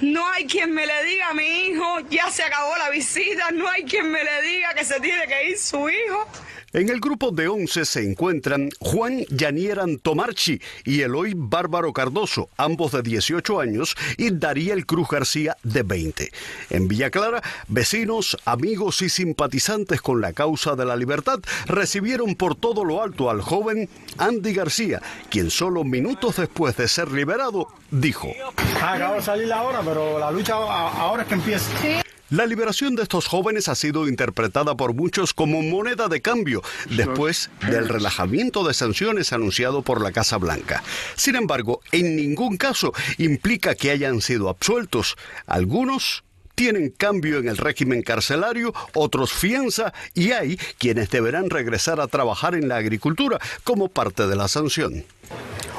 no 0.00 0.28
hay 0.30 0.46
quien 0.46 0.72
me 0.72 0.86
le 0.86 1.04
diga 1.04 1.28
a 1.28 1.34
mi 1.34 1.46
hijo, 1.46 2.00
ya 2.10 2.30
se 2.30 2.42
acabó 2.42 2.76
la 2.76 2.90
visita, 2.90 3.50
no 3.50 3.68
hay 3.68 3.84
quien 3.84 4.10
me 4.10 4.22
le 4.22 4.42
diga 4.42 4.74
que 4.74 4.84
se 4.84 5.00
tiene 5.00 5.26
que 5.26 5.50
ir 5.50 5.58
su 5.58 5.88
hijo. 5.88 6.26
En 6.74 6.90
el 6.90 7.00
grupo 7.00 7.30
de 7.30 7.48
11 7.48 7.86
se 7.86 8.04
encuentran 8.04 8.68
Juan 8.78 9.24
Yanieran 9.30 9.96
Tomarchi 9.96 10.60
y 10.84 11.00
Eloy 11.00 11.32
Bárbaro 11.34 11.94
Cardoso, 11.94 12.50
ambos 12.58 12.92
de 12.92 13.00
18 13.00 13.58
años, 13.58 13.96
y 14.18 14.32
Dariel 14.32 14.84
Cruz 14.84 15.08
García, 15.08 15.56
de 15.62 15.82
20. 15.82 16.30
En 16.68 16.86
Villa 16.86 17.08
Clara, 17.08 17.42
vecinos, 17.68 18.36
amigos 18.44 19.00
y 19.00 19.08
simpatizantes 19.08 20.02
con 20.02 20.20
la 20.20 20.34
causa 20.34 20.76
de 20.76 20.84
la 20.84 20.94
libertad 20.94 21.40
recibieron 21.64 22.34
por 22.34 22.54
todo 22.54 22.84
lo 22.84 23.02
alto 23.02 23.30
al 23.30 23.40
joven 23.40 23.88
Andy 24.18 24.52
García, 24.52 25.00
quien 25.30 25.50
solo 25.50 25.84
minutos 25.84 26.36
después 26.36 26.76
de 26.76 26.86
ser 26.88 27.10
liberado 27.10 27.68
dijo: 27.90 28.28
Acabo 28.82 29.14
de 29.14 29.22
salir 29.22 29.48
la 29.48 29.62
hora, 29.62 29.80
pero 29.82 30.18
la 30.18 30.30
lucha 30.30 30.52
ahora 30.52 31.22
es 31.22 31.28
que 31.28 31.34
empieza. 31.34 32.07
La 32.30 32.44
liberación 32.44 32.94
de 32.94 33.04
estos 33.04 33.26
jóvenes 33.26 33.68
ha 33.68 33.74
sido 33.74 34.06
interpretada 34.06 34.76
por 34.76 34.92
muchos 34.92 35.32
como 35.32 35.62
moneda 35.62 36.08
de 36.08 36.20
cambio 36.20 36.62
después 36.90 37.48
del 37.70 37.88
relajamiento 37.88 38.64
de 38.64 38.74
sanciones 38.74 39.32
anunciado 39.32 39.80
por 39.80 40.02
la 40.02 40.12
Casa 40.12 40.36
Blanca. 40.36 40.82
Sin 41.16 41.36
embargo, 41.36 41.80
en 41.90 42.16
ningún 42.16 42.58
caso 42.58 42.92
implica 43.16 43.74
que 43.74 43.92
hayan 43.92 44.20
sido 44.20 44.50
absueltos. 44.50 45.16
Algunos 45.46 46.22
tienen 46.54 46.90
cambio 46.90 47.38
en 47.38 47.48
el 47.48 47.56
régimen 47.56 48.02
carcelario, 48.02 48.74
otros 48.92 49.32
fianza 49.32 49.94
y 50.12 50.32
hay 50.32 50.58
quienes 50.76 51.08
deberán 51.08 51.48
regresar 51.48 51.98
a 51.98 52.08
trabajar 52.08 52.54
en 52.54 52.68
la 52.68 52.76
agricultura 52.76 53.38
como 53.64 53.88
parte 53.88 54.26
de 54.26 54.36
la 54.36 54.48
sanción. 54.48 55.04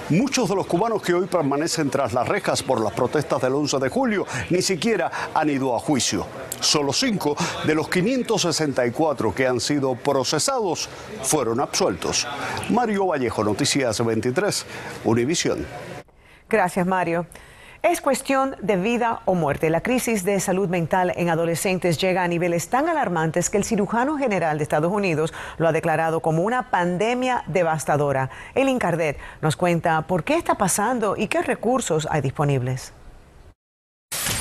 Muchos 0.10 0.50
de 0.50 0.56
los 0.56 0.66
cubanos 0.66 1.04
que 1.04 1.14
hoy 1.14 1.28
permanecen 1.28 1.92
tras 1.92 2.14
las 2.14 2.28
rejas 2.28 2.64
por 2.64 2.82
las 2.82 2.94
protestas 2.94 3.40
del 3.42 3.54
11 3.54 3.78
de 3.78 3.90
julio 3.90 4.26
ni 4.50 4.64
siquiera 4.64 5.12
han 5.36 5.50
ido 5.52 5.76
a 5.76 5.80
juicio. 5.80 6.26
Solo 6.60 6.92
cinco 6.94 7.38
de 7.64 7.76
los 7.76 7.90
564 7.90 9.36
que 9.36 9.46
han 9.46 9.60
sido 9.60 9.94
procesados 9.94 10.90
fueron 11.22 11.60
absueltos. 11.60 12.28
Mario 12.70 13.06
Vallejo, 13.06 13.44
Noticias 13.44 14.04
23, 14.04 14.66
Univisión. 15.04 15.68
Gracias, 16.50 16.88
Mario. 16.88 17.28
Es 17.82 18.02
cuestión 18.02 18.58
de 18.62 18.76
vida 18.76 19.22
o 19.24 19.36
muerte. 19.36 19.70
La 19.70 19.80
crisis 19.80 20.26
de 20.26 20.42
salud 20.42 20.68
mental 20.68 21.14
en 21.16 21.30
adolescentes 21.30 21.98
llega 21.98 22.24
a 22.24 22.28
niveles 22.28 22.68
tan 22.68 22.90
alarmantes 22.90 23.50
que 23.50 23.58
el 23.58 23.64
cirujano 23.64 24.18
general 24.18 24.58
de 24.58 24.64
Estados 24.64 24.92
Unidos 24.92 25.34
lo 25.58 25.66
ha 25.66 25.72
declarado 25.72 26.20
como 26.20 26.44
una 26.44 26.72
pandemia 26.72 27.46
devastadora. 27.48 28.32
El 28.54 28.68
Incardet 28.68 29.18
nos 29.42 29.56
cuenta 29.56 30.02
por 30.02 30.26
qué 30.26 30.36
está 30.36 30.56
pasando 30.56 31.16
y 31.16 31.28
qué 31.28 31.42
recursos 31.42 32.06
hay 32.12 32.20
disponibles. 32.20 32.92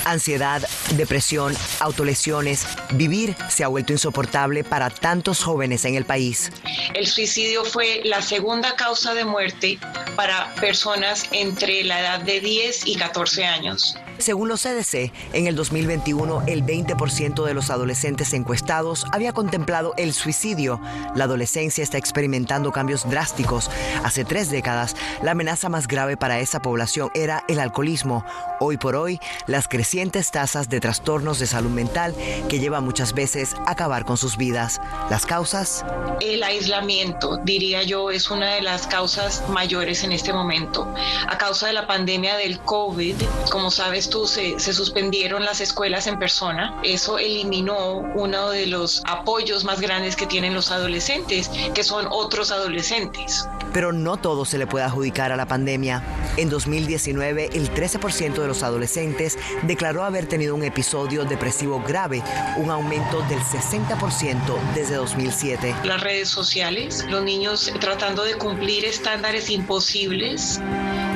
Ansiedad, 0.08 0.66
depresión, 0.94 1.54
autolesiones, 1.80 2.66
vivir 2.94 3.36
se 3.50 3.62
ha 3.62 3.68
vuelto 3.68 3.92
insoportable 3.92 4.64
para 4.64 4.88
tantos 4.88 5.42
jóvenes 5.44 5.84
en 5.84 5.96
el 5.96 6.06
país. 6.06 6.50
El 6.94 7.06
suicidio 7.06 7.62
fue 7.62 8.00
la 8.04 8.22
segunda 8.22 8.74
causa 8.74 9.12
de 9.12 9.26
muerte 9.26 9.78
para 10.16 10.54
personas 10.54 11.26
entre 11.32 11.84
la 11.84 12.00
edad 12.00 12.20
de 12.20 12.40
10 12.40 12.86
y 12.86 12.96
14 12.96 13.44
años. 13.44 13.98
Según 14.18 14.48
los 14.48 14.62
CDC, 14.62 15.12
en 15.32 15.46
el 15.46 15.54
2021 15.54 16.42
el 16.48 16.64
20% 16.64 17.44
de 17.44 17.54
los 17.54 17.70
adolescentes 17.70 18.32
encuestados 18.32 19.06
había 19.12 19.32
contemplado 19.32 19.94
el 19.96 20.12
suicidio. 20.12 20.80
La 21.14 21.24
adolescencia 21.24 21.84
está 21.84 21.98
experimentando 21.98 22.72
cambios 22.72 23.08
drásticos. 23.08 23.70
Hace 24.02 24.24
tres 24.24 24.50
décadas, 24.50 24.96
la 25.22 25.32
amenaza 25.32 25.68
más 25.68 25.86
grave 25.86 26.16
para 26.16 26.40
esa 26.40 26.60
población 26.60 27.10
era 27.14 27.44
el 27.46 27.60
alcoholismo. 27.60 28.24
Hoy 28.58 28.76
por 28.76 28.96
hoy, 28.96 29.20
las 29.46 29.68
crecientes 29.68 30.32
tasas 30.32 30.68
de 30.68 30.80
trastornos 30.80 31.38
de 31.38 31.46
salud 31.46 31.70
mental 31.70 32.12
que 32.48 32.58
llevan 32.58 32.84
muchas 32.84 33.14
veces 33.14 33.54
a 33.66 33.72
acabar 33.72 34.04
con 34.04 34.16
sus 34.16 34.36
vidas. 34.36 34.80
Las 35.10 35.26
causas. 35.26 35.84
El 36.20 36.42
aislamiento, 36.42 37.38
diría 37.44 37.84
yo, 37.84 38.10
es 38.10 38.30
una 38.30 38.54
de 38.54 38.62
las 38.62 38.88
causas 38.88 39.48
mayores 39.48 40.02
en 40.02 40.10
este 40.10 40.32
momento. 40.32 40.92
A 41.28 41.38
causa 41.38 41.68
de 41.68 41.72
la 41.72 41.86
pandemia 41.86 42.36
del 42.36 42.58
COVID, 42.58 43.14
como 43.50 43.70
sabes, 43.70 44.07
se, 44.26 44.58
se 44.58 44.72
suspendieron 44.72 45.44
las 45.44 45.60
escuelas 45.60 46.06
en 46.06 46.18
persona. 46.18 46.80
Eso 46.82 47.18
eliminó 47.18 47.98
uno 48.14 48.50
de 48.50 48.66
los 48.66 49.02
apoyos 49.06 49.64
más 49.64 49.80
grandes 49.80 50.16
que 50.16 50.26
tienen 50.26 50.54
los 50.54 50.70
adolescentes, 50.70 51.50
que 51.74 51.84
son 51.84 52.06
otros 52.10 52.50
adolescentes. 52.50 53.48
Pero 53.72 53.92
no 53.92 54.16
todo 54.16 54.44
se 54.44 54.58
le 54.58 54.66
puede 54.66 54.84
adjudicar 54.84 55.30
a 55.30 55.36
la 55.36 55.46
pandemia. 55.46 56.02
En 56.36 56.48
2019, 56.48 57.50
el 57.52 57.72
13% 57.72 58.34
de 58.34 58.46
los 58.46 58.62
adolescentes 58.62 59.38
declaró 59.62 60.04
haber 60.04 60.26
tenido 60.26 60.54
un 60.54 60.64
episodio 60.64 61.24
depresivo 61.24 61.82
grave, 61.86 62.22
un 62.56 62.70
aumento 62.70 63.20
del 63.28 63.40
60% 63.40 64.74
desde 64.74 64.94
2007. 64.96 65.74
Las 65.84 66.00
redes 66.00 66.28
sociales, 66.28 67.04
los 67.08 67.22
niños 67.22 67.72
tratando 67.80 68.24
de 68.24 68.34
cumplir 68.34 68.84
estándares 68.84 69.50
imposibles 69.50 70.60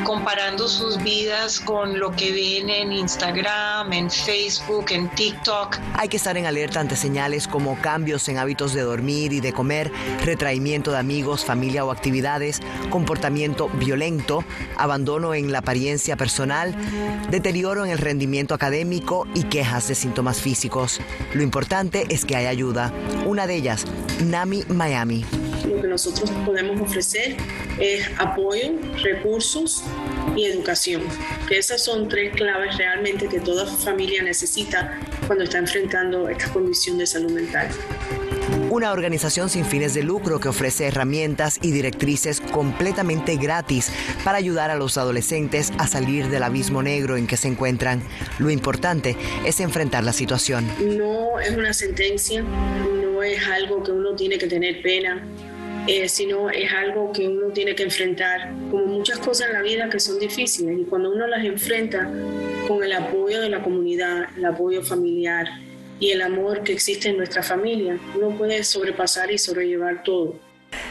comparando 0.04 0.68
sus 0.68 1.02
vidas 1.02 1.60
con 1.60 1.98
lo 1.98 2.10
que 2.12 2.32
ven 2.32 2.70
en 2.70 2.92
Instagram, 2.92 3.92
en 3.92 4.10
Facebook, 4.10 4.86
en 4.90 5.08
TikTok. 5.10 5.78
Hay 5.94 6.08
que 6.08 6.16
estar 6.16 6.36
en 6.36 6.46
alerta 6.46 6.80
ante 6.80 6.96
señales 6.96 7.48
como 7.48 7.80
cambios 7.80 8.28
en 8.28 8.38
hábitos 8.38 8.72
de 8.74 8.82
dormir 8.82 9.32
y 9.32 9.40
de 9.40 9.52
comer, 9.52 9.90
retraimiento 10.24 10.90
de 10.90 10.98
amigos, 10.98 11.44
familia 11.44 11.84
o 11.84 11.90
actividades, 11.90 12.60
comportamiento 12.90 13.68
violento, 13.68 14.44
abandono 14.76 15.34
en 15.34 15.52
la 15.52 15.58
apariencia 15.58 16.16
personal, 16.16 16.74
deterioro 17.30 17.84
en 17.84 17.90
el 17.90 17.98
rendimiento 17.98 18.54
académico 18.54 19.26
y 19.34 19.44
quejas 19.44 19.88
de 19.88 19.94
síntomas 19.94 20.40
físicos. 20.40 21.00
Lo 21.34 21.42
importante 21.42 22.06
es 22.08 22.24
que 22.24 22.36
hay 22.36 22.46
ayuda. 22.46 22.92
Una 23.26 23.46
de 23.46 23.56
ellas, 23.56 23.84
NAMI 24.24 24.64
Miami. 24.68 25.24
Lo 25.66 25.80
que 25.80 25.88
nosotros 25.88 26.30
podemos 26.44 26.80
ofrecer 26.80 27.36
es 27.78 28.08
apoyo, 28.18 28.72
recursos 29.02 29.82
y 30.36 30.44
educación. 30.44 31.02
Que 31.48 31.58
esas 31.58 31.82
son 31.82 32.08
tres 32.08 32.34
claves 32.34 32.76
realmente 32.76 33.28
que 33.28 33.40
toda 33.40 33.66
familia 33.66 34.22
necesita 34.22 34.98
cuando 35.26 35.44
está 35.44 35.58
enfrentando 35.58 36.28
esta 36.28 36.52
condición 36.52 36.98
de 36.98 37.06
salud 37.06 37.32
mental. 37.32 37.68
Una 38.70 38.92
organización 38.92 39.50
sin 39.50 39.66
fines 39.66 39.92
de 39.92 40.02
lucro 40.02 40.40
que 40.40 40.48
ofrece 40.48 40.86
herramientas 40.86 41.58
y 41.60 41.72
directrices 41.72 42.40
completamente 42.40 43.36
gratis 43.36 43.90
para 44.24 44.38
ayudar 44.38 44.70
a 44.70 44.76
los 44.76 44.96
adolescentes 44.96 45.72
a 45.78 45.86
salir 45.86 46.28
del 46.28 46.42
abismo 46.42 46.82
negro 46.82 47.16
en 47.16 47.26
que 47.26 47.36
se 47.36 47.48
encuentran. 47.48 48.02
Lo 48.38 48.50
importante 48.50 49.16
es 49.44 49.60
enfrentar 49.60 50.04
la 50.04 50.14
situación. 50.14 50.66
No 50.80 51.38
es 51.38 51.50
una 51.50 51.74
sentencia, 51.74 52.42
no 52.42 53.22
es 53.22 53.46
algo 53.46 53.82
que 53.82 53.92
uno 53.92 54.14
tiene 54.16 54.38
que 54.38 54.46
tener 54.46 54.80
pena, 54.82 55.22
eh, 55.86 56.08
sino 56.08 56.50
es 56.50 56.72
algo 56.72 57.12
que 57.12 57.28
uno 57.28 57.52
tiene 57.52 57.74
que 57.74 57.82
enfrentar, 57.82 58.52
como 58.70 58.86
muchas 58.86 59.18
cosas 59.18 59.48
en 59.48 59.54
la 59.54 59.62
vida 59.62 59.90
que 59.90 59.98
son 59.98 60.18
difíciles, 60.18 60.78
y 60.78 60.84
cuando 60.84 61.12
uno 61.12 61.26
las 61.26 61.44
enfrenta 61.44 62.08
con 62.68 62.84
el 62.84 62.92
apoyo 62.92 63.40
de 63.40 63.48
la 63.48 63.62
comunidad, 63.62 64.26
el 64.36 64.44
apoyo 64.44 64.82
familiar 64.82 65.48
y 65.98 66.10
el 66.10 66.22
amor 66.22 66.62
que 66.62 66.72
existe 66.72 67.08
en 67.08 67.16
nuestra 67.16 67.42
familia, 67.42 67.98
uno 68.14 68.36
puede 68.36 68.62
sobrepasar 68.64 69.30
y 69.30 69.38
sobrellevar 69.38 70.02
todo. 70.02 70.34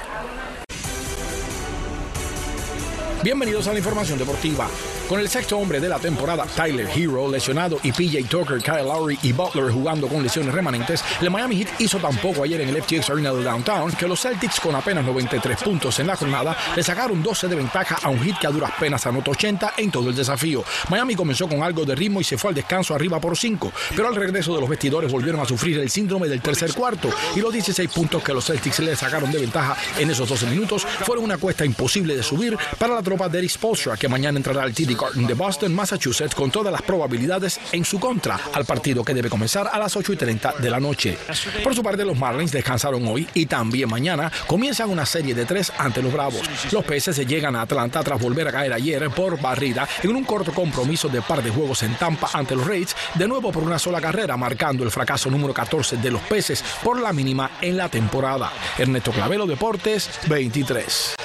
Bienvenidos 3.23 3.67
a 3.67 3.73
la 3.73 3.77
información 3.77 4.17
deportiva. 4.17 4.67
Con 5.11 5.19
el 5.19 5.27
sexto 5.27 5.57
hombre 5.57 5.81
de 5.81 5.89
la 5.89 5.99
temporada, 5.99 6.45
Tyler 6.45 6.87
Hero, 6.95 7.29
lesionado, 7.29 7.77
y 7.83 7.91
PJ 7.91 8.29
Tucker, 8.29 8.59
Kyle 8.61 8.85
Lowry 8.85 9.19
y 9.23 9.33
Butler 9.33 9.69
jugando 9.69 10.07
con 10.07 10.23
lesiones 10.23 10.53
remanentes, 10.53 11.03
el 11.19 11.29
Miami 11.29 11.57
Heat 11.57 11.81
hizo 11.81 11.97
tampoco 11.97 12.43
ayer 12.43 12.61
en 12.61 12.69
el 12.69 12.81
FTX 12.81 13.09
Arena 13.09 13.33
de 13.33 13.43
Downtown 13.43 13.91
que 13.91 14.07
los 14.07 14.21
Celtics, 14.21 14.61
con 14.61 14.73
apenas 14.73 15.03
93 15.03 15.63
puntos 15.63 15.99
en 15.99 16.07
la 16.07 16.15
jornada, 16.15 16.55
le 16.77 16.81
sacaron 16.81 17.21
12 17.21 17.49
de 17.49 17.55
ventaja 17.57 17.97
a 18.01 18.07
un 18.07 18.23
Heat 18.23 18.39
que 18.39 18.47
a 18.47 18.51
duras 18.51 18.71
penas 18.79 19.05
anotó 19.05 19.31
80 19.31 19.73
en 19.75 19.91
todo 19.91 20.07
el 20.07 20.15
desafío. 20.15 20.63
Miami 20.89 21.13
comenzó 21.13 21.49
con 21.49 21.61
algo 21.61 21.83
de 21.83 21.93
ritmo 21.93 22.21
y 22.21 22.23
se 22.23 22.37
fue 22.37 22.51
al 22.51 22.55
descanso 22.55 22.95
arriba 22.95 23.19
por 23.19 23.37
5, 23.37 23.69
pero 23.93 24.07
al 24.07 24.15
regreso 24.15 24.55
de 24.55 24.61
los 24.61 24.69
vestidores 24.69 25.11
volvieron 25.11 25.41
a 25.41 25.45
sufrir 25.45 25.77
el 25.79 25.89
síndrome 25.89 26.29
del 26.29 26.39
tercer 26.39 26.73
cuarto 26.73 27.09
y 27.35 27.41
los 27.41 27.51
16 27.51 27.91
puntos 27.91 28.23
que 28.23 28.33
los 28.33 28.45
Celtics 28.45 28.79
le 28.79 28.95
sacaron 28.95 29.29
de 29.29 29.39
ventaja 29.39 29.75
en 29.99 30.09
esos 30.09 30.29
12 30.29 30.45
minutos 30.45 30.83
fueron 30.85 31.25
una 31.25 31.37
cuesta 31.37 31.65
imposible 31.65 32.15
de 32.15 32.23
subir 32.23 32.57
para 32.79 32.95
la 32.95 33.03
tropa 33.03 33.27
de 33.27 33.39
Eric 33.39 33.51
Spolstra, 33.51 33.97
que 33.97 34.07
mañana 34.07 34.37
entrará 34.37 34.63
al 34.63 34.73
De 35.13 35.33
Boston, 35.33 35.73
Massachusetts, 35.73 36.35
con 36.35 36.51
todas 36.51 36.71
las 36.71 36.81
probabilidades 36.81 37.59
en 37.71 37.83
su 37.85 37.99
contra 37.99 38.39
al 38.53 38.65
partido 38.65 39.03
que 39.03 39.13
debe 39.13 39.29
comenzar 39.29 39.69
a 39.71 39.79
las 39.79 39.95
8 39.95 40.13
y 40.13 40.15
30 40.15 40.55
de 40.59 40.69
la 40.69 40.79
noche. 40.79 41.17
Por 41.63 41.75
su 41.75 41.83
parte, 41.83 42.05
los 42.05 42.17
Marlins 42.17 42.51
descansaron 42.51 43.05
hoy 43.07 43.27
y 43.33 43.45
también 43.45 43.89
mañana 43.89 44.31
comienzan 44.47 44.89
una 44.89 45.05
serie 45.05 45.33
de 45.33 45.45
tres 45.45 45.71
ante 45.77 46.01
los 46.01 46.13
Bravos. 46.13 46.41
Los 46.71 46.85
peces 46.85 47.15
se 47.15 47.25
llegan 47.25 47.55
a 47.55 47.61
Atlanta 47.61 48.03
tras 48.03 48.19
volver 48.19 48.47
a 48.47 48.51
caer 48.51 48.73
ayer 48.73 49.09
por 49.09 49.39
barrida 49.39 49.87
en 50.03 50.15
un 50.15 50.23
corto 50.23 50.53
compromiso 50.53 51.09
de 51.09 51.21
par 51.21 51.41
de 51.43 51.49
juegos 51.49 51.83
en 51.83 51.95
Tampa 51.95 52.29
ante 52.33 52.55
los 52.55 52.67
Raids, 52.67 52.95
de 53.15 53.27
nuevo 53.27 53.51
por 53.51 53.63
una 53.63 53.79
sola 53.79 54.01
carrera, 54.01 54.37
marcando 54.37 54.83
el 54.83 54.91
fracaso 54.91 55.29
número 55.29 55.53
14 55.53 55.97
de 55.97 56.11
los 56.11 56.21
peces 56.21 56.63
por 56.83 56.99
la 56.99 57.13
mínima 57.13 57.51
en 57.61 57.77
la 57.77 57.89
temporada. 57.89 58.51
Ernesto 58.77 59.11
Clavelo, 59.11 59.45
Deportes 59.45 60.09
23. 60.27 61.15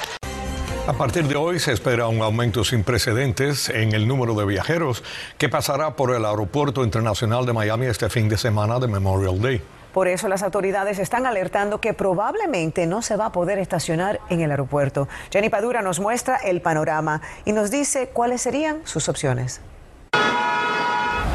A 0.87 0.93
partir 0.93 1.27
de 1.27 1.35
hoy 1.35 1.59
se 1.59 1.73
espera 1.73 2.07
un 2.07 2.21
aumento 2.21 2.63
sin 2.63 2.85
precedentes 2.85 3.67
en 3.67 3.91
el 3.91 4.07
número 4.07 4.35
de 4.35 4.45
viajeros 4.45 5.03
que 5.37 5.49
pasará 5.49 5.97
por 5.97 6.15
el 6.15 6.23
Aeropuerto 6.23 6.81
Internacional 6.81 7.45
de 7.45 7.51
Miami 7.51 7.87
este 7.87 8.09
fin 8.09 8.29
de 8.29 8.37
semana 8.37 8.79
de 8.79 8.87
Memorial 8.87 9.41
Day. 9.41 9.61
Por 9.93 10.07
eso 10.07 10.29
las 10.29 10.43
autoridades 10.43 10.97
están 10.99 11.25
alertando 11.25 11.81
que 11.81 11.93
probablemente 11.93 12.87
no 12.87 13.01
se 13.01 13.17
va 13.17 13.25
a 13.25 13.31
poder 13.33 13.59
estacionar 13.59 14.21
en 14.29 14.39
el 14.39 14.49
aeropuerto. 14.49 15.09
Jenny 15.29 15.49
Padura 15.49 15.81
nos 15.81 15.99
muestra 15.99 16.37
el 16.37 16.61
panorama 16.61 17.21
y 17.43 17.51
nos 17.51 17.69
dice 17.69 18.07
cuáles 18.13 18.41
serían 18.41 18.79
sus 18.85 19.09
opciones. 19.09 19.59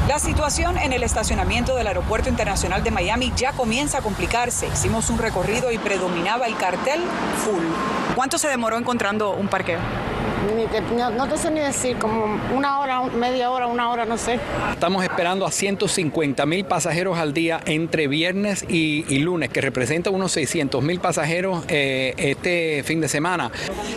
La 0.09 0.18
situación 0.18 0.78
en 0.78 0.92
el 0.92 1.04
estacionamiento 1.04 1.76
del 1.76 1.87
Aeropuerto 1.87 2.28
Internacional 2.28 2.82
de 2.82 2.90
Miami 2.90 3.32
ya 3.37 3.52
comienza 3.52 3.99
a 3.99 4.00
complicarse. 4.02 4.66
Hicimos 4.66 5.11
un 5.11 5.18
recorrido 5.18 5.71
y 5.71 5.78
predominaba 5.78 6.47
el 6.47 6.56
cartel 6.56 7.00
full. 7.44 7.62
¿Cuánto 8.16 8.37
se 8.37 8.49
demoró 8.49 8.76
encontrando 8.76 9.30
un 9.30 9.47
parqueo? 9.47 9.78
No, 11.17 11.29
te 11.29 11.39
sé 11.39 11.51
ni 11.51 11.61
decir, 11.61 11.97
como 11.99 12.25
una 12.55 12.81
hora, 12.81 13.03
media 13.03 13.51
hora, 13.51 13.67
una 13.67 13.91
hora, 13.91 14.05
no 14.05 14.19
sé. 14.19 14.39
Estamos 14.73 15.03
esperando 15.05 15.47
a 15.47 15.51
150 15.51 16.45
mil 16.47 16.65
pasajeros 16.65 17.19
al 17.19 17.33
día 17.33 17.61
entre 17.65 18.09
viernes 18.09 18.65
y, 18.69 19.19
lunes, 19.19 19.51
que 19.51 19.61
representa 19.61 20.11
unos 20.11 20.33
600 20.33 20.83
mil 20.83 21.01
pasajeros 21.01 21.65
eh, 21.69 22.15
este 22.17 22.83
fin 22.85 23.01
de 23.01 23.09
semana. 23.09 23.51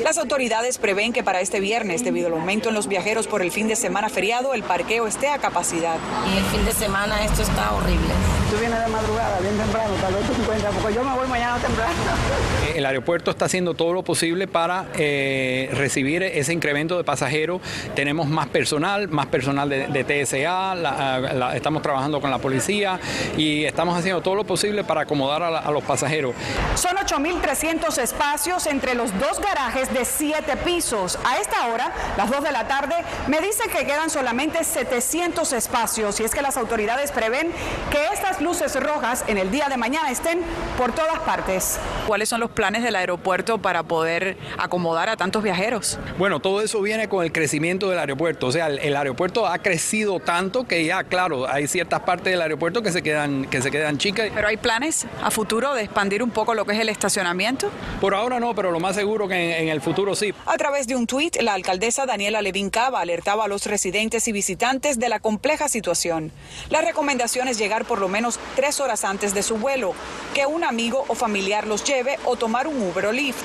Las 0.04 0.18
autoridades 0.18 0.78
prevén 0.78 1.14
que 1.14 1.24
para 1.24 1.42
este 1.42 1.60
viernes, 1.60 2.04
debido 2.04 2.28
al 2.28 2.34
aumento 2.34 2.70
en 2.70 2.76
los 2.76 2.88
viajeros 2.88 3.28
por 3.28 3.42
el 3.42 3.52
fin 3.52 3.68
de 3.68 3.76
semana 3.76 4.10
feriado, 4.10 4.54
el 4.54 4.64
parqueo 4.64 5.08
esté 5.08 5.30
a 5.30 5.40
capacidad. 5.40 5.98
Y 6.34 6.38
el 6.38 6.44
fin 6.46 6.66
de 6.66 6.72
semana 6.72 7.24
esto 7.26 7.42
está 7.42 7.74
horrible. 7.74 8.45
Tú 8.50 8.58
vienes 8.60 8.80
de 8.80 8.88
madrugada, 8.88 9.40
bien 9.40 9.58
temprano, 9.58 9.94
tal 10.00 10.14
vez 10.14 10.24
tú 10.28 10.34
encuentras, 10.40 10.74
porque 10.76 10.94
yo 10.94 11.04
me 11.04 11.16
voy 11.16 11.28
mañana 11.28 11.58
temprano. 11.58 11.94
El 12.76 12.86
aeropuerto 12.86 13.32
está 13.32 13.46
haciendo 13.46 13.74
todo 13.74 13.94
lo 13.94 14.04
posible 14.04 14.48
para 14.48 14.86
eh, 14.96 15.70
recibir 15.74 16.22
ese 16.22 16.54
incremento 16.54 16.98
de 16.98 17.04
pasajeros. 17.04 17.62
Tenemos 17.96 18.28
más 18.28 18.48
personal, 18.48 19.08
más 19.08 19.28
personal 19.28 19.70
de, 19.70 20.04
TSA, 20.04 21.56
estamos 21.56 21.82
trabajando 21.82 22.22
con 22.22 22.30
la 22.30 22.38
policía 22.38 23.00
y 23.38 23.64
estamos 23.64 23.98
haciendo 23.98 24.22
todo 24.22 24.36
lo 24.36 24.44
posible 24.44 24.84
para 24.84 25.02
acomodar 25.02 25.42
a, 25.42 25.72
los 25.72 25.84
pasajeros. 25.84 26.36
Son 26.76 26.96
8.300 26.98 27.98
espacios 27.98 28.68
entre 28.68 28.94
los 28.94 29.18
dos 29.20 29.40
garajes 29.40 29.92
de 29.94 30.06
siete 30.06 30.56
pisos. 30.58 31.18
A 31.26 31.40
esta 31.40 31.68
hora, 31.68 31.92
las 32.18 32.30
2 32.30 32.44
de 32.44 32.52
la 32.52 32.68
tarde, 32.68 32.96
me 33.28 33.42
dicen 33.42 33.70
que 33.72 33.86
quedan 33.86 34.10
solamente 34.10 34.64
700 34.64 35.54
espacios 35.54 36.20
y 36.20 36.24
es 36.24 36.32
que 36.32 36.42
las 36.42 36.58
autoridades 36.58 37.12
prevén 37.12 37.52
que 37.90 38.06
estas 38.14 38.42
luces 38.46 38.80
rojas 38.80 39.26
en 39.28 39.40
el 39.40 39.50
día 39.50 39.70
de 39.70 39.76
mañana 39.76 40.12
estén 40.12 40.40
por 40.78 40.94
todas 40.94 41.18
partes. 41.22 41.80
¿Cuáles 42.06 42.30
son 42.30 42.40
los 42.40 42.52
planes 42.52 42.84
del 42.84 42.96
aeropuerto 42.96 43.58
para 43.58 43.82
poder 43.82 44.38
acomodar 44.60 45.10
a 45.10 45.18
tantos 45.18 45.42
viajeros? 45.42 45.98
Bueno, 46.20 46.40
todo 46.40 46.62
eso 46.62 46.80
viene 46.80 47.10
con 47.10 47.26
el 47.26 47.32
crecimiento 47.32 47.90
del 47.90 47.98
aeropuerto. 47.98 48.46
O 48.46 48.52
sea, 48.52 48.68
el, 48.68 48.96
aeropuerto 48.96 49.48
ha 49.48 49.58
crecido 49.58 50.20
tanto 50.20 50.66
que 50.66 50.86
ya, 50.86 51.04
claro, 51.06 51.50
hay 51.50 51.66
ciertas 51.66 52.02
partes 52.02 52.32
del 52.34 52.42
aeropuerto 52.44 52.84
que 52.84 52.92
se 52.92 53.02
quedan, 53.02 53.46
que 53.46 53.64
se 53.64 53.72
quedan 53.72 53.98
chicas. 53.98 54.30
¿Pero 54.32 54.48
hay 54.48 54.58
planes 54.58 55.08
a 55.24 55.32
futuro 55.32 55.74
de 55.74 55.82
expandir 55.82 56.22
un 56.22 56.30
poco 56.30 56.54
lo 56.54 56.66
que 56.66 56.74
es 56.74 56.80
el 56.80 56.90
estacionamiento? 56.90 57.72
Por 58.00 58.14
ahora 58.14 58.40
no, 58.40 58.54
pero 58.54 58.70
lo 58.70 58.80
más 58.80 58.96
seguro 58.96 59.28
que 59.28 59.58
en, 59.58 59.70
el 59.70 59.82
futuro 59.82 60.16
sí. 60.16 60.36
A 60.46 60.56
través 60.58 60.86
de 60.86 60.96
un 60.96 61.08
tuit, 61.08 61.42
la 61.42 61.56
alcaldesa 61.56 62.06
Daniela 62.06 62.44
Levin 62.44 62.70
Cava 62.70 63.02
alertaba 63.02 63.46
a 63.46 63.48
los 63.48 63.66
residentes 63.66 64.28
y 64.28 64.32
visitantes 64.32 65.00
de 65.00 65.10
la 65.10 65.20
compleja 65.20 65.68
situación. 65.68 66.32
La 66.70 66.82
recomendación 66.82 67.48
es 67.48 67.58
llegar 67.58 67.86
por 67.86 68.00
lo 68.00 68.08
tres 68.56 68.80
horas 68.80 69.04
antes 69.04 69.34
de 69.34 69.44
su 69.44 69.58
vuelo, 69.58 69.94
que 70.34 70.46
un 70.46 70.64
amigo 70.64 71.06
o 71.08 71.16
familiar 71.16 71.68
los 71.68 71.84
lleve 71.84 72.20
o 72.26 72.36
tomar 72.36 72.68
un 72.68 72.82
Uber 72.82 73.08
o 73.08 73.12
Lyft. 73.12 73.44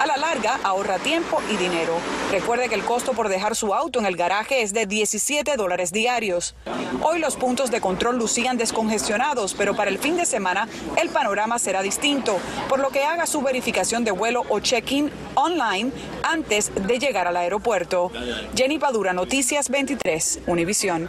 A 0.00 0.06
la 0.06 0.16
larga, 0.16 0.60
ahorra 0.62 0.98
tiempo 0.98 1.40
y 1.50 1.56
dinero. 1.56 1.94
Recuerde 2.30 2.68
que 2.68 2.74
el 2.74 2.84
costo 2.84 3.12
por 3.12 3.28
dejar 3.28 3.56
su 3.56 3.74
auto 3.74 3.98
en 3.98 4.06
el 4.06 4.16
garaje 4.16 4.62
es 4.62 4.72
de 4.72 4.86
17 4.86 5.56
dólares 5.56 5.92
diarios. 5.92 6.54
Hoy 7.02 7.18
los 7.18 7.36
puntos 7.36 7.70
de 7.70 7.80
control 7.80 8.18
lucían 8.18 8.58
descongestionados, 8.58 9.54
pero 9.54 9.74
para 9.74 9.90
el 9.90 9.98
fin 9.98 10.16
de 10.16 10.26
semana 10.26 10.68
el 10.96 11.08
panorama 11.08 11.58
será 11.58 11.82
distinto, 11.82 12.38
por 12.68 12.78
lo 12.78 12.90
que 12.90 13.04
haga 13.04 13.26
su 13.26 13.40
verificación 13.40 14.04
de 14.04 14.10
vuelo 14.10 14.42
o 14.48 14.60
check-in 14.60 15.10
online 15.34 15.92
antes 16.22 16.72
de 16.74 16.98
llegar 16.98 17.26
al 17.26 17.36
aeropuerto. 17.36 18.10
Jenny 18.54 18.78
Padura, 18.78 19.12
Noticias 19.12 19.68
23, 19.70 20.40
Univisión. 20.46 21.08